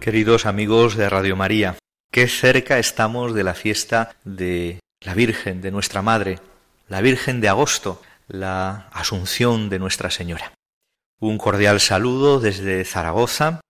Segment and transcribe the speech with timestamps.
[0.00, 1.76] Queridos amigos de Radio María,
[2.10, 6.38] qué cerca estamos de la fiesta de la Virgen, de nuestra Madre,
[6.88, 10.54] la Virgen de agosto, la Asunción de Nuestra Señora.
[11.20, 13.60] Un cordial saludo desde Zaragoza,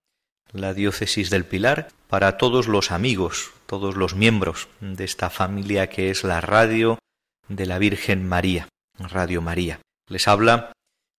[0.52, 6.10] la diócesis del Pilar, para todos los amigos, todos los miembros de esta familia que
[6.10, 7.00] es la radio
[7.48, 8.68] de la Virgen María,
[9.00, 9.80] Radio María.
[10.06, 10.70] Les habla,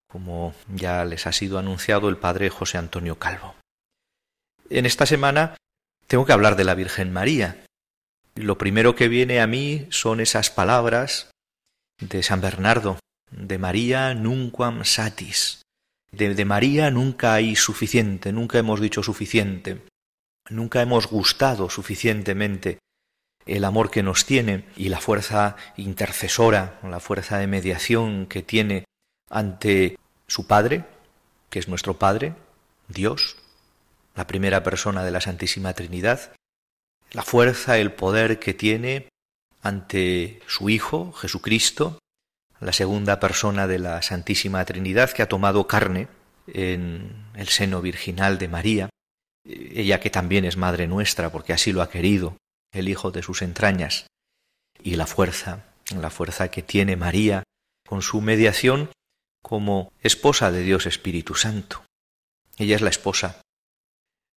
[0.09, 3.55] como ya les ha sido anunciado, el Padre José Antonio Calvo.
[4.73, 5.57] En esta semana
[6.07, 7.65] tengo que hablar de la Virgen María.
[8.35, 11.29] Lo primero que viene a mí son esas palabras
[11.99, 12.97] de San Bernardo,
[13.31, 15.61] de María nunquam satis.
[16.13, 19.81] De, de, María nunca hay suficiente, nunca hemos dicho suficiente,
[20.49, 22.79] nunca hemos gustado suficientemente
[23.45, 28.85] el amor que nos tiene y la fuerza intercesora, la fuerza de mediación que tiene
[29.29, 30.85] ante su Padre,
[31.49, 32.35] que es nuestro Padre,
[32.87, 33.40] Dios,
[34.15, 36.33] la primera persona de la Santísima Trinidad,
[37.11, 39.09] la fuerza, el poder que tiene
[39.61, 41.99] ante su Hijo, Jesucristo,
[42.59, 46.07] la segunda persona de la Santísima Trinidad que ha tomado carne
[46.47, 48.89] en el seno virginal de María,
[49.45, 52.37] ella que también es Madre nuestra porque así lo ha querido,
[52.71, 54.07] el Hijo de sus entrañas,
[54.81, 57.43] y la fuerza, la fuerza que tiene María
[57.87, 58.89] con su mediación
[59.43, 61.83] como esposa de Dios Espíritu Santo.
[62.57, 63.41] Ella es la esposa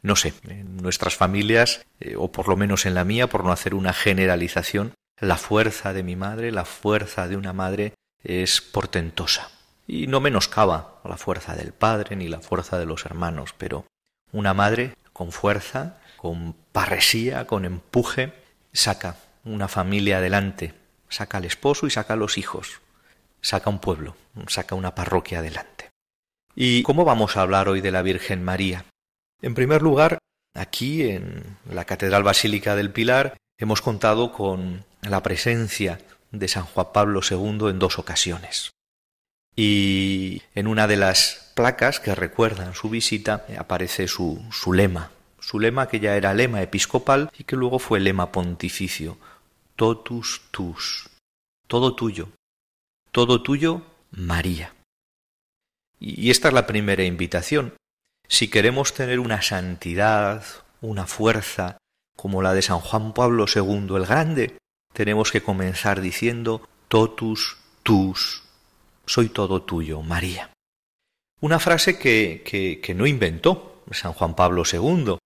[0.05, 3.53] no sé, en nuestras familias, eh, o por lo menos en la mía, por no
[3.53, 9.51] hacer una generalización, la fuerza de mi madre, la fuerza de una madre es portentosa.
[9.87, 13.87] Y no menoscaba la fuerza del padre ni la fuerza de los hermanos, pero
[14.31, 18.35] una madre con fuerza, con parresía, con empuje,
[18.75, 20.75] saca una familia adelante,
[21.09, 22.83] saca al esposo y saca a los hijos,
[23.41, 24.17] saca un pueblo,
[24.49, 25.89] saca una parroquia adelante.
[26.55, 28.85] ¿Y cómo vamos a hablar hoy de la Virgen María?
[29.45, 30.21] En primer lugar,
[30.55, 36.01] aquí en la Catedral Basílica del Pilar hemos contado con la presencia
[36.31, 38.71] de San Juan Pablo II en dos ocasiones.
[39.55, 45.11] Y en una de las placas que recuerdan su visita aparece su, lema,
[45.41, 49.19] su lema que ya era lema episcopal y que luego fue lema pontificio,
[49.77, 51.11] totus tus,
[51.67, 52.31] todo tuyo,
[53.13, 54.75] todo tuyo, María.
[56.01, 57.75] Y esta es la primera invitación,
[58.29, 60.45] si queremos tener una santidad,
[60.81, 61.79] una fuerza
[62.17, 64.59] como la de San Juan Pablo II el Grande,
[64.93, 68.43] tenemos que comenzar diciendo totus tus,
[69.05, 70.51] soy todo tuyo, María.
[71.41, 75.19] Una frase que, que, que no inventó San Juan Pablo II,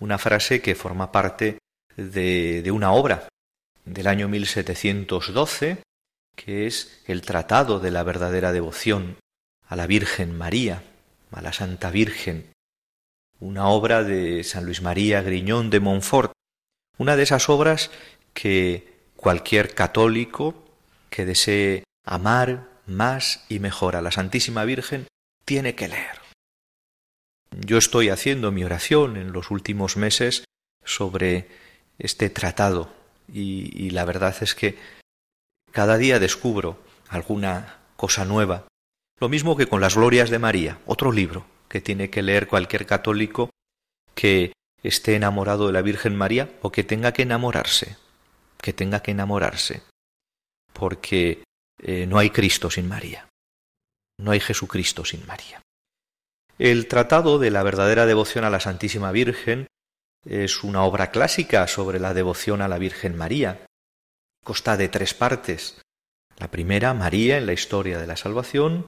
[0.00, 1.58] una frase que forma parte
[1.96, 3.28] de, de una obra
[3.84, 5.82] del año 1712,
[6.36, 9.16] que es el Tratado de la verdadera devoción
[9.66, 10.82] a la Virgen María,
[11.34, 12.52] a la Santa Virgen,
[13.40, 16.32] una obra de San Luis María Griñón de Montfort,
[16.96, 17.90] una de esas obras
[18.32, 20.54] que cualquier católico
[21.10, 25.08] que desee amar más y mejor a la Santísima Virgen
[25.44, 26.20] tiene que leer.
[27.50, 30.44] Yo estoy haciendo mi oración en los últimos meses
[30.84, 31.48] sobre
[31.98, 32.92] este tratado
[33.32, 34.78] y, y la verdad es que
[35.72, 36.78] cada día descubro
[37.08, 38.66] alguna cosa nueva
[39.24, 42.84] lo mismo que con las glorias de María, otro libro que tiene que leer cualquier
[42.84, 43.48] católico
[44.14, 47.96] que esté enamorado de la Virgen María o que tenga que enamorarse,
[48.60, 49.82] que tenga que enamorarse,
[50.74, 51.42] porque
[51.82, 53.26] eh, no hay Cristo sin María,
[54.18, 55.62] no hay Jesucristo sin María.
[56.58, 59.68] El Tratado de la verdadera devoción a la Santísima Virgen
[60.26, 63.64] es una obra clásica sobre la devoción a la Virgen María.
[64.44, 65.80] Consta de tres partes.
[66.36, 68.84] La primera, María en la historia de la salvación,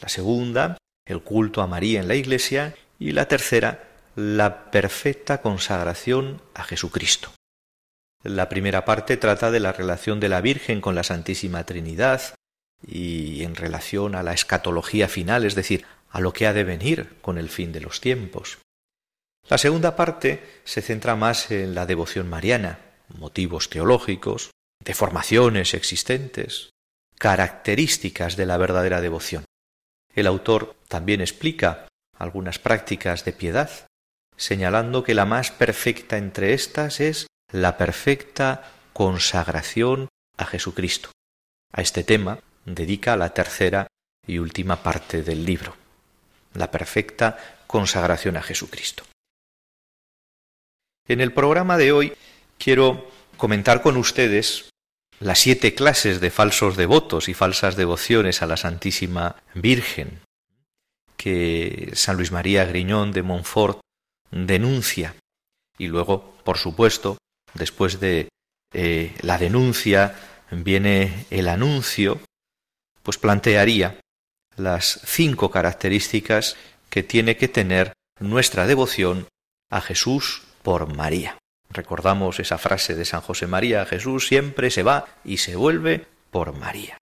[0.00, 2.74] la segunda, el culto a María en la Iglesia.
[2.98, 7.32] Y la tercera, la perfecta consagración a Jesucristo.
[8.22, 12.34] La primera parte trata de la relación de la Virgen con la Santísima Trinidad
[12.86, 17.16] y en relación a la escatología final, es decir, a lo que ha de venir
[17.22, 18.58] con el fin de los tiempos.
[19.48, 24.50] La segunda parte se centra más en la devoción mariana, motivos teológicos,
[24.84, 26.70] deformaciones existentes,
[27.18, 29.44] características de la verdadera devoción.
[30.14, 31.86] El autor también explica
[32.16, 33.70] algunas prácticas de piedad,
[34.36, 41.10] señalando que la más perfecta entre estas es la perfecta consagración a Jesucristo.
[41.72, 43.86] A este tema dedica la tercera
[44.26, 45.76] y última parte del libro,
[46.54, 49.04] la perfecta consagración a Jesucristo.
[51.06, 52.12] En el programa de hoy
[52.58, 54.69] quiero comentar con ustedes
[55.20, 60.20] las siete clases de falsos devotos y falsas devociones a la Santísima Virgen
[61.16, 63.80] que San Luis María Griñón de Montfort
[64.30, 65.14] denuncia
[65.76, 67.18] y luego, por supuesto,
[67.52, 68.28] después de
[68.72, 70.16] eh, la denuncia
[70.50, 72.20] viene el anuncio,
[73.02, 74.00] pues plantearía
[74.56, 76.56] las cinco características
[76.88, 79.26] que tiene que tener nuestra devoción
[79.70, 81.38] a Jesús por María.
[81.70, 86.52] Recordamos esa frase de San José María, Jesús siempre se va y se vuelve por
[86.52, 86.98] María.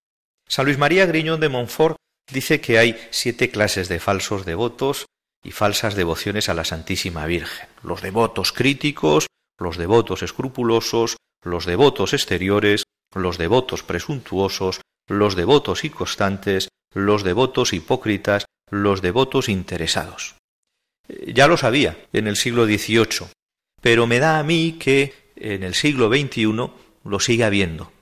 [0.46, 1.96] San Luis María Griñón de Montfort
[2.30, 5.06] dice que hay siete clases de falsos devotos
[5.42, 7.68] y falsas devociones a la Santísima Virgen.
[7.82, 9.26] Los devotos críticos,
[9.58, 15.92] los devotos escrupulosos, los devotos exteriores, los devotos presuntuosos, los devotos y
[16.94, 20.34] los devotos hipócritas, los devotos interesados.
[21.08, 23.28] Eh, ya lo sabía en el siglo XVIII,
[23.80, 26.70] pero me da a mí que en el siglo XXI
[27.04, 27.92] lo sigue habiendo.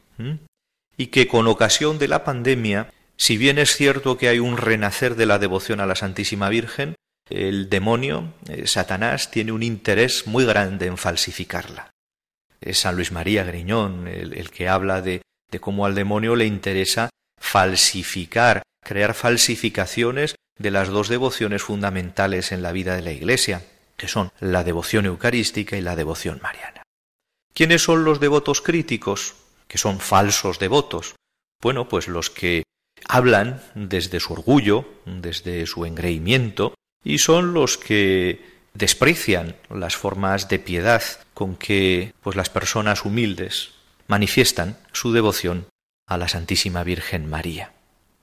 [0.96, 5.14] Y que con ocasión de la pandemia, si bien es cierto que hay un renacer
[5.14, 6.94] de la devoción a la Santísima Virgen,
[7.28, 11.90] el demonio, eh, Satanás, tiene un interés muy grande en falsificarla.
[12.60, 17.10] Es San Luis María Griñón el, que habla de, de cómo al demonio le interesa
[17.38, 23.62] falsificar, crear falsificaciones de las dos devociones fundamentales en la vida de la Iglesia,
[23.96, 26.82] que son la devoción eucarística y la devoción mariana.
[27.54, 29.34] ¿Quiénes son los devotos críticos?
[29.66, 31.14] Que son falsos devotos.
[31.62, 32.64] Bueno, pues los que
[33.08, 40.58] hablan desde su orgullo, desde su engreimiento, y son los que desprecian las formas de
[40.58, 41.02] piedad
[41.34, 43.70] con que pues las personas humildes
[44.06, 45.66] manifiestan su devoción
[46.06, 47.72] a la Santísima Virgen María.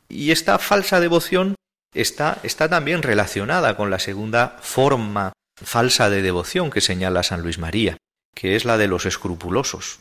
[0.09, 1.55] Y esta falsa devoción
[1.93, 7.57] está, está también relacionada con la segunda forma falsa de devoción que señala San Luis
[7.57, 7.97] María,
[8.35, 9.99] que es la de los escrupulosos,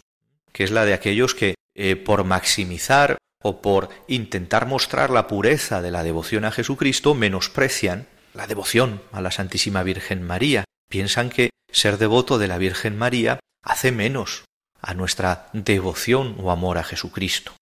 [0.53, 5.83] que es la de aquellos que, eh, por maximizar o por intentar mostrar la pureza
[5.83, 10.65] de la devoción a Jesucristo, menosprecian la devoción a la Santísima Virgen María.
[10.89, 14.45] Piensan que ser devoto de la Virgen María hace menos
[14.81, 17.53] a nuestra devoción o amor a Jesucristo.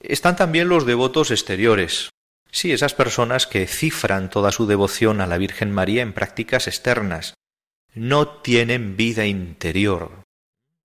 [0.00, 2.10] Están también los devotos exteriores,
[2.50, 7.34] Sí, esas personas que cifran toda su devoción a la Virgen María en prácticas externas,
[7.94, 10.22] no tienen vida interior.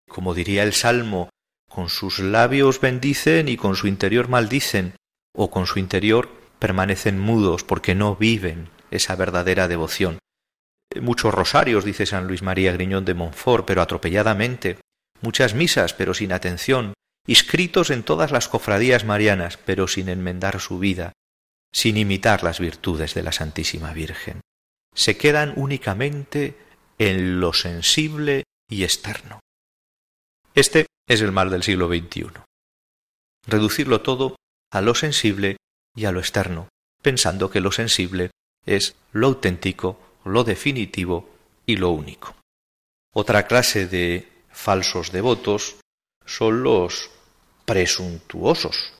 [0.08, 1.28] Como diría el Salmo,
[1.68, 4.94] con sus labios bendicen y con su interior maldicen,
[5.34, 10.18] o con su interior permanecen mudos porque no viven esa verdadera devoción.
[11.00, 14.78] Muchos rosarios, dice San Luis María Griñón de Montfort, pero atropelladamente,
[15.22, 16.92] muchas misas, pero sin atención,
[17.26, 21.12] inscritos en todas las cofradías marianas, pero sin enmendar su vida,
[21.72, 24.40] sin imitar las virtudes de la Santísima Virgen.
[24.94, 26.56] Se quedan únicamente
[26.98, 29.40] en lo sensible y externo.
[30.54, 32.30] Este es el mal del siglo XXI.
[33.46, 34.36] Reducirlo todo
[34.70, 35.56] a lo sensible
[35.96, 36.68] y a lo externo,
[37.02, 38.30] pensando que lo sensible
[38.64, 41.34] es lo auténtico, lo definitivo
[41.66, 42.36] y lo único.
[43.14, 45.76] Otra clase de falsos devotos
[46.24, 47.10] son los
[47.64, 48.94] presuntuosos.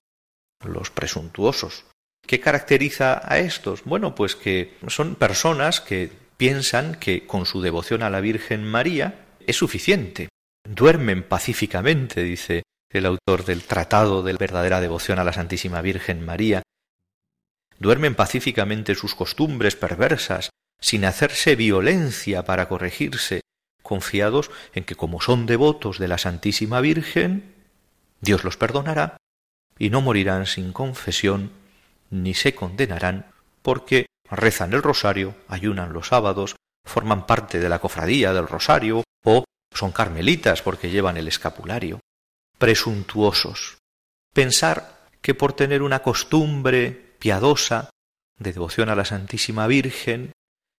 [0.64, 1.85] Los presuntuosos.
[2.26, 3.85] ¿Qué caracteriza a estos?
[3.85, 9.26] Bueno, pues que son personas que piensan que con su devoción a la Virgen María
[9.47, 10.29] es suficiente.
[10.64, 16.25] Duermen pacíficamente, dice el autor del Tratado de la verdadera devoción a la Santísima Virgen
[16.25, 16.62] María.
[17.79, 20.50] Duermen pacíficamente sus costumbres perversas,
[20.81, 23.41] sin hacerse violencia para corregirse,
[23.83, 27.55] confiados en que como son devotos de la Santísima Virgen,
[28.21, 29.17] Dios los perdonará
[29.79, 31.50] y no morirán sin confesión
[32.12, 33.26] ni se condenarán
[33.62, 39.45] porque rezan el rosario, ayunan los sábados, forman parte de la cofradía del rosario o
[39.75, 42.00] son carmelitas porque llevan el escapulario.
[42.59, 43.78] Presuntuosos.
[44.33, 47.90] Pensar que por tener una costumbre piadosa
[48.38, 50.33] de devoción a la Santísima Virgen,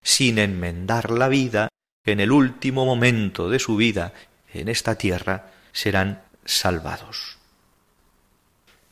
[0.03, 1.69] sin enmendar la vida,
[2.05, 4.13] en el último momento de su vida
[4.53, 7.37] en esta tierra, serán salvados.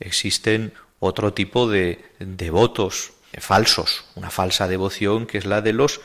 [0.00, 0.72] Existen
[1.04, 6.00] otro tipo de devotos falsos, una falsa devoción que es la de los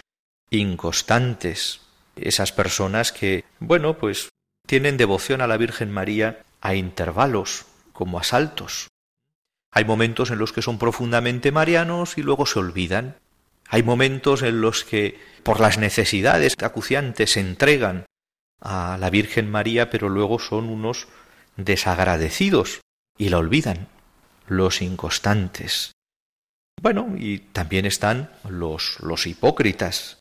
[0.49, 1.81] inconstantes,
[2.15, 4.29] esas personas que, bueno, pues
[4.65, 8.87] tienen devoción a la Virgen María a intervalos, como a saltos.
[9.71, 13.17] Hay momentos en los que son profundamente marianos y luego se olvidan.
[13.67, 18.07] Hay momentos en los que, por las necesidades acuciantes, se entregan
[18.61, 21.07] a la Virgen María, pero luego son unos
[21.55, 22.81] desagradecidos
[23.15, 23.89] y la olvidan,
[24.47, 25.91] los inconstantes.
[26.81, 30.19] Bueno, y también están los, los hipócritas,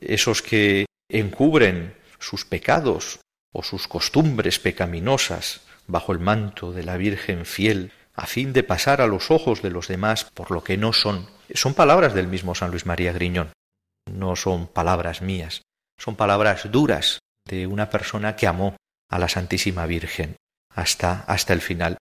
[0.00, 3.20] esos que encubren sus pecados
[3.52, 9.00] o sus costumbres pecaminosas bajo el manto de la Virgen fiel, a fin de pasar
[9.00, 11.28] a los ojos de los demás por lo que no son.
[11.52, 13.52] Son palabras del mismo San Luis María Griñón,
[14.10, 15.62] no son palabras mías,
[15.98, 18.76] son palabras duras de una persona que amó
[19.10, 20.36] a la Santísima Virgen
[20.70, 21.98] hasta, hasta el final.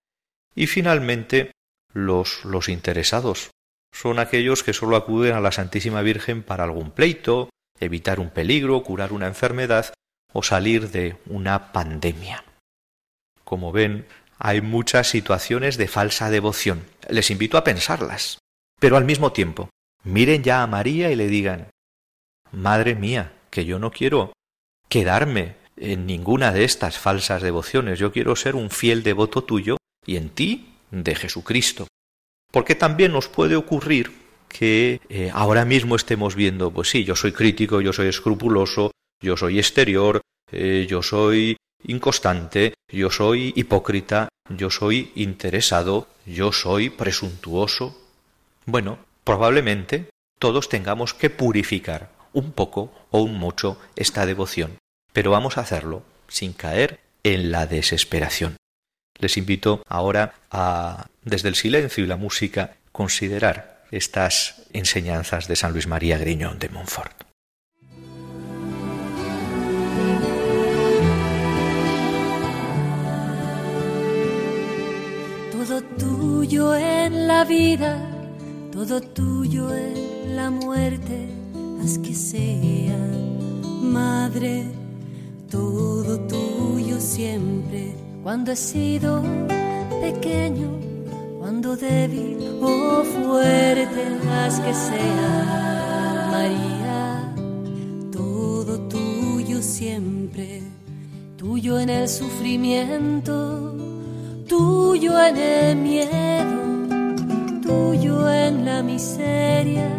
[0.55, 1.51] Y finalmente,
[1.93, 3.51] los, los interesados
[3.93, 8.83] son aquellos que sólo acuden a la Santísima Virgen para algún pleito, evitar un peligro,
[8.83, 9.93] curar una enfermedad
[10.31, 12.43] o salir de una pandemia.
[13.43, 14.07] Como ven,
[14.39, 16.85] hay muchas situaciones de falsa devoción.
[17.07, 18.39] Les invito a pensarlas.
[18.79, 19.69] Pero al mismo tiempo,
[20.03, 21.69] miren ya a María y le digan,
[22.51, 24.33] Madre mía, que yo no quiero
[24.89, 27.99] quedarme en ninguna de estas falsas devociones.
[27.99, 31.87] Yo quiero ser un fiel devoto tuyo y en ti de Jesucristo.
[32.51, 34.11] Porque también nos puede ocurrir
[34.47, 39.35] que eh, ahora mismo estemos viendo, pues sí, yo soy crítico, yo soy escrupuloso, yo
[39.35, 47.97] soy exterior, eh, yo soy inconstante, yo soy hipócrita, yo soy interesado, yo soy presuntuoso.
[48.65, 54.77] Bueno, probablemente todos tengamos que purificar un poco o un mucho esta devoción,
[55.11, 58.57] pero vamos a hacerlo sin caer en la desesperación.
[59.19, 65.71] Les invito ahora a, desde el silencio y la música, considerar estas enseñanzas de San
[65.71, 67.23] Luis María Griñón de Montfort.
[75.51, 77.97] Todo tuyo en la vida,
[78.71, 81.29] todo tuyo en la muerte,
[81.83, 82.97] haz que sea,
[83.81, 84.65] Madre,
[85.49, 89.21] todo tuyo siempre cuando he sido
[89.99, 90.79] pequeño,
[91.39, 94.01] cuando débil o fuerte,
[94.31, 97.33] haz que sea María,
[98.13, 100.63] todo tuyo siempre,
[101.35, 103.75] tuyo en el sufrimiento,
[104.47, 109.89] tuyo en el miedo, tuyo en la miseria,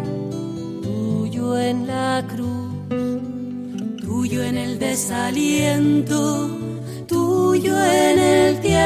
[0.81, 2.73] tuyo en la cruz,
[4.01, 6.65] tuyo en el desaliento
[7.07, 8.04] tuyo en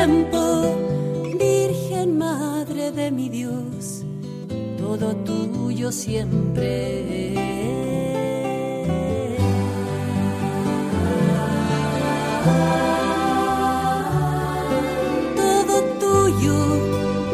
[0.08, 4.06] Virgen Madre de mi Dios,
[4.78, 7.34] todo tuyo siempre.
[15.36, 16.56] Todo tuyo,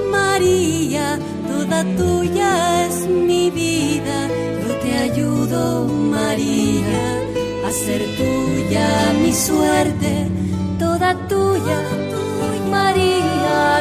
[0.10, 4.28] María, toda tuya es mi vida,
[4.68, 7.22] yo te ayudo, María,
[7.68, 10.36] a ser tuya mi suerte
[10.80, 11.80] toda tuya,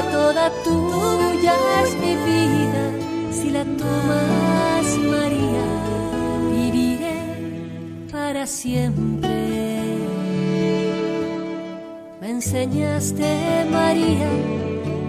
[0.02, 2.82] toda tuya es mi vida.
[3.32, 5.66] Si la tomas, María,
[6.50, 7.18] viviré
[8.10, 9.34] para siempre.
[12.20, 14.30] Me enseñaste, María,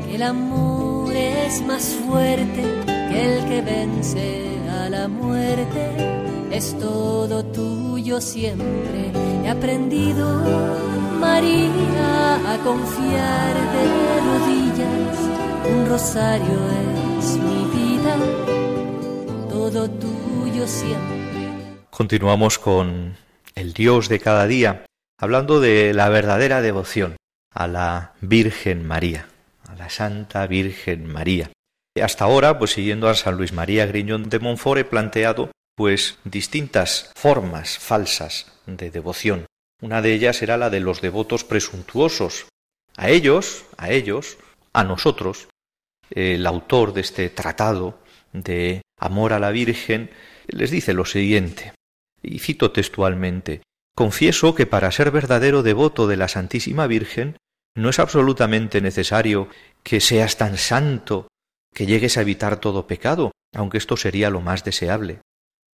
[0.05, 2.63] que el amor es más fuerte
[3.09, 6.15] que el que vence a la muerte.
[6.51, 9.11] Es todo tuyo siempre.
[9.43, 10.25] He aprendido
[11.19, 13.83] María a confiar de
[14.27, 14.74] rodillas,
[15.67, 16.59] un rosario
[17.19, 18.17] es mi vida,
[19.49, 21.85] todo tuyo siempre.
[21.89, 23.17] Continuamos con
[23.55, 24.85] el Dios de cada día,
[25.17, 27.15] hablando de la verdadera devoción
[27.53, 29.27] a la Virgen María,
[29.67, 31.51] a la Santa Virgen María.
[32.01, 37.11] Hasta ahora, pues siguiendo a San Luis María Griñón de Montfort, he planteado pues distintas
[37.15, 39.45] formas falsas de devoción
[39.81, 42.45] una de ellas era la de los devotos presuntuosos.
[42.95, 44.37] A ellos, a ellos,
[44.73, 45.47] a nosotros,
[46.09, 47.99] el autor de este tratado
[48.33, 50.09] de amor a la Virgen
[50.47, 51.73] les dice lo siguiente,
[52.21, 53.61] y cito textualmente,
[53.95, 57.37] Confieso que para ser verdadero devoto de la Santísima Virgen
[57.75, 59.47] no es absolutamente necesario
[59.83, 61.29] que seas tan santo
[61.73, 65.21] que llegues a evitar todo pecado, aunque esto sería lo más deseable.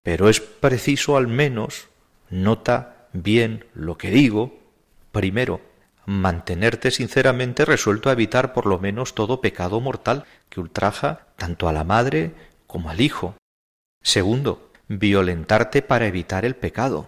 [0.04, 1.90] Pero es preciso al menos,
[2.30, 4.60] nota bien lo que digo,
[5.12, 5.62] primero,
[6.06, 11.74] mantenerte sinceramente resuelto a evitar por lo menos todo pecado mortal que ultraja tanto a
[11.74, 12.34] la madre
[12.68, 13.36] como al hijo.
[14.02, 17.08] Segundo, violentarte para evitar el pecado.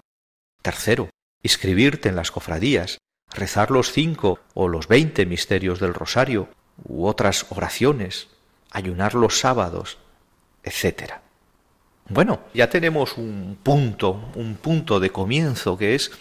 [0.62, 1.10] Tercero,
[1.42, 3.00] inscribirte en las cofradías,
[3.32, 6.50] rezar los cinco o los veinte misterios del rosario
[6.84, 8.28] u otras oraciones,
[8.72, 9.98] ayunar los sábados,
[10.64, 11.14] etc.
[12.10, 16.12] Bueno, ya tenemos un punto, un punto de comienzo que es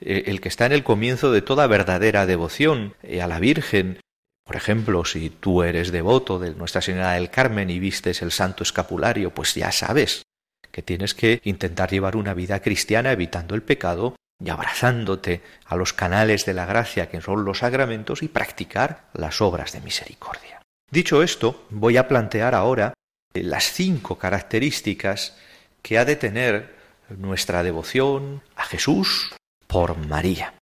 [0.00, 4.00] el que está en el comienzo de toda verdadera devoción eh, a la Virgen.
[4.44, 8.62] Por ejemplo, si tú eres devoto de Nuestra Señora del Carmen y vistes el Santo
[8.62, 10.22] Escapulario, pues ya sabes
[10.70, 15.94] que tienes que intentar llevar una vida cristiana evitando el pecado y abrazándote a los
[15.94, 20.60] canales de la gracia que son los sacramentos y practicar las obras de misericordia.
[20.90, 22.92] Dicho esto, voy a plantear ahora
[23.32, 25.36] eh, las cinco características
[25.82, 26.76] que ha de tener
[27.08, 29.35] nuestra devoción a Jesús
[29.66, 30.54] por María.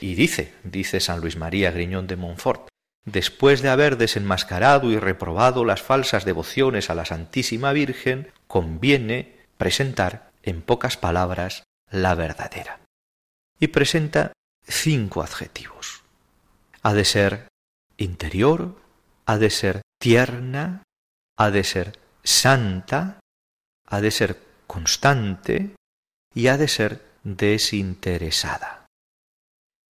[0.00, 2.68] Y dice, dice San Luis María Griñón de Montfort,
[3.04, 10.30] después de haber desenmascarado y reprobado las falsas devociones a la Santísima Virgen, conviene presentar
[10.42, 12.80] en pocas palabras la verdadera.
[13.60, 14.32] Y presenta
[14.66, 16.02] cinco adjetivos.
[16.82, 17.48] Ha de ser
[17.96, 18.80] interior,
[19.26, 20.82] ha de ser tierna,
[21.36, 23.20] ha de ser santa,
[23.86, 25.76] ha de ser constante
[26.34, 28.86] y ha de ser desinteresada.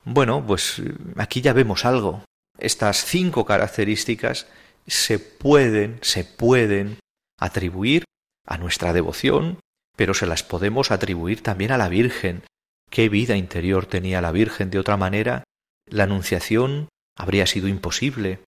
[0.06, 0.82] Bueno, pues
[1.18, 2.24] aquí ya vemos algo.
[2.58, 4.48] Estas cinco características
[4.88, 7.00] se pueden, se pueden
[7.40, 8.06] atribuir
[8.46, 9.60] a nuestra devoción,
[9.96, 12.44] pero se las podemos atribuir también a la Virgen.
[12.90, 14.72] ¿Qué vida interior tenía la Virgen?
[14.72, 15.44] De otra manera,
[15.86, 18.40] la anunciación habría sido imposible.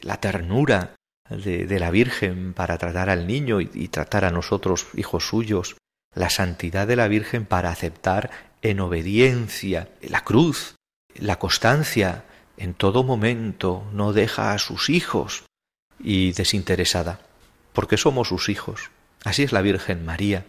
[0.00, 0.96] La ternura
[1.30, 5.76] de, de la Virgen para tratar al niño y, y tratar a nosotros, hijos suyos,
[6.18, 10.74] la santidad de la Virgen para aceptar en obediencia la cruz,
[11.14, 12.24] la constancia,
[12.56, 15.44] en todo momento no deja a sus hijos
[16.00, 17.20] y desinteresada,
[17.72, 18.90] porque somos sus hijos.
[19.22, 20.44] Así es la Virgen María.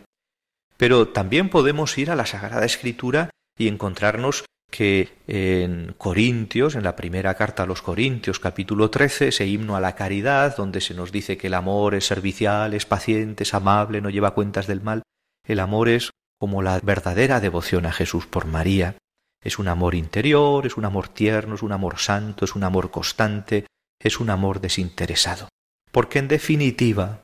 [0.75, 6.95] Pero también podemos ir a la Sagrada Escritura y encontrarnos que en Corintios, en la
[6.95, 11.11] primera carta a los Corintios, capítulo 13, ese himno a la caridad, donde se nos
[11.11, 15.03] dice que el amor es servicial, es paciente, es amable, no lleva cuentas del mal,
[15.49, 18.95] el amor es como la verdadera devoción a Jesús por María.
[19.43, 22.91] Es un amor interior, es un amor tierno, es un amor santo, es un amor
[22.91, 23.65] constante,
[23.99, 25.49] es un amor desinteresado.
[25.91, 27.23] Porque en definitiva,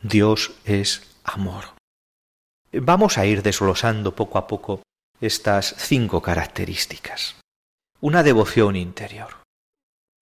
[0.00, 1.74] Dios es amor.
[2.72, 4.82] Vamos a ir desglosando poco a poco
[5.20, 7.34] estas cinco características.
[8.00, 9.42] Una devoción interior,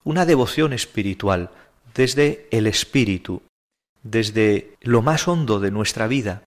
[0.03, 1.51] una devoción espiritual
[1.93, 3.43] desde el espíritu,
[4.01, 6.43] desde lo más hondo de nuestra vida,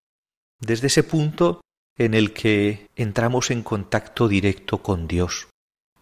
[0.60, 1.60] desde ese punto
[1.96, 5.48] en el que entramos en contacto directo con Dios,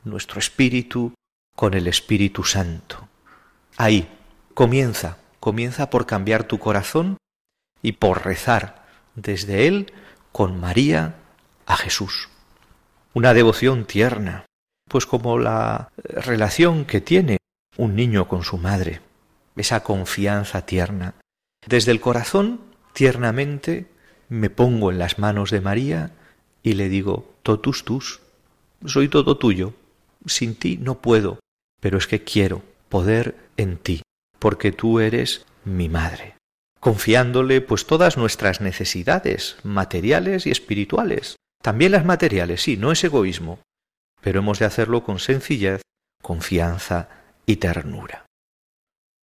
[0.04, 1.14] nuestro espíritu
[1.56, 3.08] con el Espíritu Santo.
[3.76, 4.08] Ahí
[4.54, 7.16] comienza, comienza por cambiar tu corazón
[7.82, 9.92] y por rezar desde él
[10.32, 11.16] con María
[11.64, 12.28] a Jesús.
[13.14, 14.44] Una devoción tierna,
[14.88, 17.38] pues como la relación que tiene
[17.78, 19.00] un niño con su madre,
[19.56, 21.14] esa confianza tierna.
[21.66, 22.60] Desde el corazón,
[22.92, 23.86] tiernamente,
[24.28, 26.10] me pongo en las manos de María
[26.62, 28.20] y le digo, totus tus,
[28.84, 29.74] soy todo tuyo,
[30.26, 31.38] sin ti no puedo,
[31.80, 34.02] pero es que quiero poder en ti,
[34.38, 36.36] porque tú eres mi madre,
[36.80, 43.60] confiándole pues todas nuestras necesidades materiales y espirituales, también las materiales, sí, no es egoísmo,
[44.20, 45.82] pero hemos de hacerlo con sencillez,
[46.22, 47.08] confianza
[47.46, 48.26] y ternura.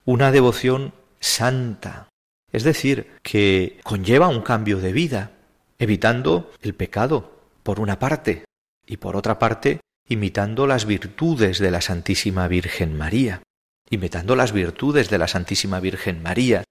[0.06, 2.10] Una devoción santa,
[2.54, 5.32] es decir, que conlleva un cambio de vida,
[5.80, 8.46] evitando el pecado, por una parte,
[8.86, 13.42] y por otra parte, imitando las virtudes de la Santísima Virgen María,
[13.90, 16.64] imitando las virtudes de la Santísima Virgen María,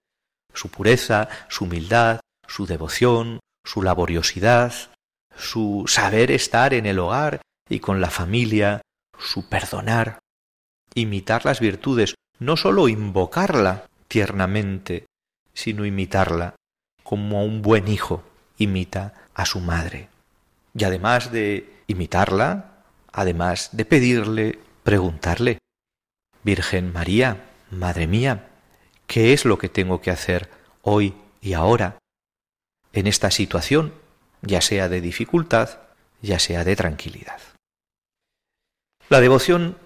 [0.53, 4.73] su pureza, su humildad, su devoción, su laboriosidad,
[5.35, 8.81] su saber estar en el hogar y con la familia,
[9.17, 10.19] su perdonar,
[10.93, 15.07] imitar las virtudes, no sólo invocarla tiernamente,
[15.53, 16.55] sino imitarla,
[17.03, 18.23] como un buen hijo
[18.57, 20.09] imita a su madre.
[20.75, 25.59] Y además de imitarla, además de pedirle, preguntarle,
[26.43, 28.49] Virgen María, Madre mía,
[29.07, 30.49] ¿qué es lo que tengo que hacer
[30.81, 31.97] hoy y ahora
[32.91, 33.93] en esta situación,
[34.41, 35.79] ya sea de dificultad,
[36.21, 37.39] ya sea de tranquilidad?
[39.09, 39.77] La devoción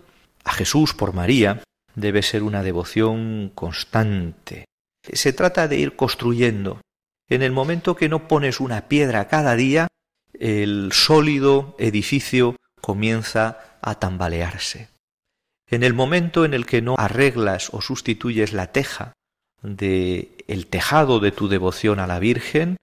[0.43, 1.63] a Jesús por María
[1.95, 4.65] debe ser una devoción constante,
[5.15, 6.82] se trata de ir construyendo.
[7.30, 9.88] En el momento que no pones una piedra cada día,
[10.34, 14.89] el sólido edificio comienza a tambalearse.
[15.70, 19.13] En el momento en el que no arreglas o sustituyes la teja
[19.62, 22.78] de el tejado de tu devoción a la Virgen,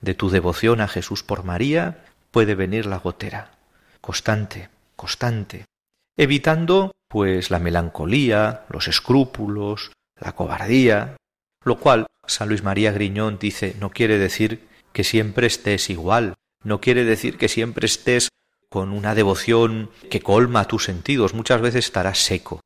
[0.00, 3.58] de tu devoción a Jesús por María, puede venir la gotera,
[4.00, 5.66] constante, constante,
[6.16, 11.16] evitando pues la melancolía, los escrúpulos, la cobardía,
[11.64, 16.80] lo cual San Luis María Griñón dice no quiere decir que siempre estés igual, no
[16.80, 18.28] quiere decir que siempre estés
[18.68, 22.60] con una devoción que colma tus sentidos, muchas veces estarás seco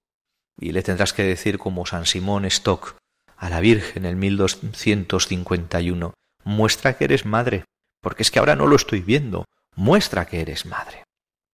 [0.59, 2.97] y le tendrás que decir como San Simón Stock
[3.37, 7.65] a la Virgen en 1251, muestra que eres madre,
[8.01, 11.05] porque es que ahora no lo estoy viendo, muestra que eres madre.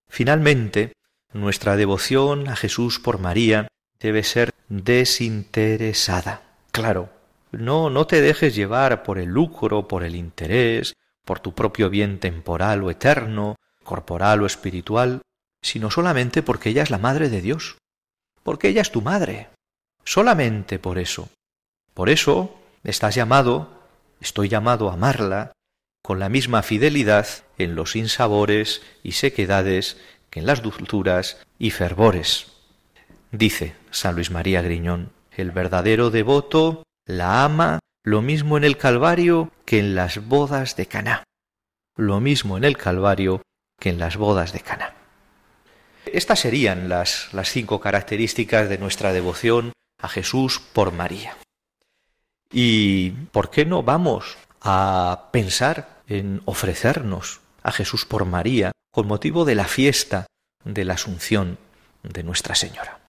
[0.08, 0.92] Finalmente,
[1.32, 6.42] nuestra devoción a Jesús por María debe ser desinteresada.
[6.70, 7.10] Claro,
[7.52, 12.18] no, no te dejes llevar por el lucro, por el interés, por tu propio bien
[12.18, 15.22] temporal o eterno, corporal o espiritual,
[15.62, 17.78] sino solamente porque ella es la Madre de Dios,
[18.42, 19.48] porque ella es tu Madre,
[20.04, 21.28] solamente por eso.
[21.94, 23.82] Por eso estás llamado,
[24.20, 25.52] estoy llamado a amarla
[26.02, 27.26] con la misma fidelidad
[27.58, 29.98] en los insabores y sequedades
[30.30, 32.52] que en las dulzuras y fervores.
[33.32, 39.50] Dice San Luis María Griñón, el verdadero devoto la ama lo mismo en el Calvario
[39.66, 41.24] que en las bodas de Caná.
[41.96, 43.42] Lo mismo en el Calvario
[43.78, 44.94] que en las bodas de Caná.
[46.06, 51.36] Estas serían las, las cinco características de nuestra devoción a Jesús por María.
[52.52, 59.44] ¿Y por qué no vamos a pensar en ofrecernos a Jesús por María con motivo
[59.44, 60.26] de la fiesta
[60.64, 61.58] de la Asunción
[62.02, 63.00] de Nuestra Señora?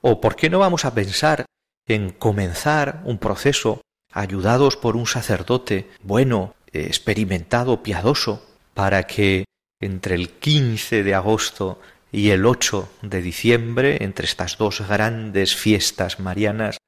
[0.00, 1.44] ¿O por qué no vamos a pensar
[1.86, 3.80] en comenzar un proceso
[4.12, 9.44] ayudados por un sacerdote bueno, experimentado, piadoso, para que
[9.80, 16.20] entre el 15 de agosto y el 8 de diciembre, entre estas dos grandes fiestas
[16.20, 16.78] marianas,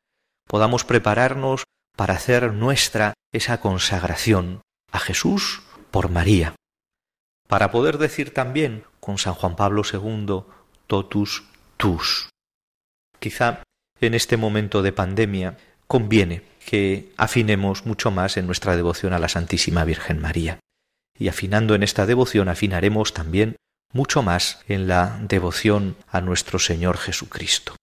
[0.47, 1.65] podamos prepararnos
[1.97, 4.61] para hacer nuestra esa consagración
[4.93, 6.55] a Jesús por María,
[7.49, 10.45] para poder decir también con San Juan Pablo II,
[10.87, 11.45] totus
[11.77, 12.29] tus.
[13.19, 13.63] Quizá
[14.07, 19.29] en este momento de pandemia conviene que afinemos mucho más en nuestra devoción a la
[19.29, 20.59] Santísima Virgen María.
[21.19, 23.57] Y afinando en esta devoción afinaremos también
[23.93, 27.77] mucho más en la devoción a nuestro Señor Jesucristo.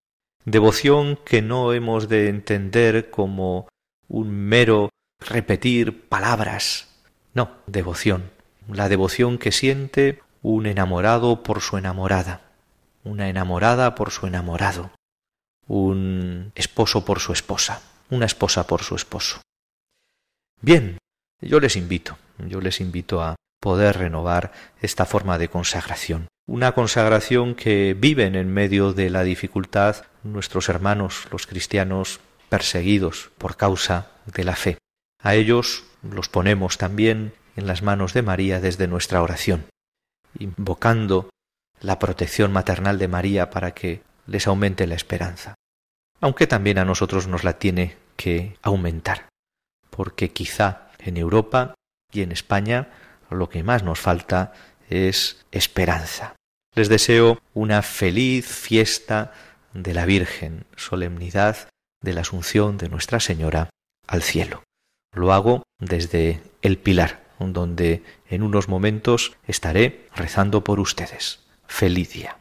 [0.44, 3.68] Devoción que no hemos de entender como
[4.08, 6.90] un mero repetir palabras.
[7.34, 8.32] No, devoción.
[8.68, 12.42] La devoción que siente un enamorado por su enamorada,
[13.04, 14.92] una enamorada por su enamorado,
[15.72, 19.40] un esposo por su esposa, una esposa por su esposo.
[20.60, 20.98] Bien,
[21.40, 26.28] yo les invito, yo les invito a poder renovar esta forma de consagración.
[26.46, 33.56] Una consagración que viven en medio de la dificultad nuestros hermanos, los cristianos perseguidos por
[33.56, 34.78] causa de la fe.
[35.24, 39.68] A ellos los ponemos también en las manos de María desde nuestra oración,
[40.38, 41.30] invocando
[41.80, 45.56] la protección maternal de María para que les aumente la esperanza,
[46.22, 49.28] aunque también a nosotros nos la tiene que aumentar,
[49.90, 51.74] porque quizá en Europa
[52.14, 52.90] y en España
[53.30, 54.54] lo que más nos falta
[54.90, 56.36] es esperanza.
[56.76, 59.34] Les deseo una feliz fiesta
[59.74, 61.70] de la Virgen, solemnidad
[62.02, 63.70] de la Asunción de Nuestra Señora
[64.08, 64.64] al cielo.
[65.14, 71.40] Lo hago desde el Pilar, donde en unos momentos estaré rezando por ustedes.
[71.68, 72.41] Feliz día.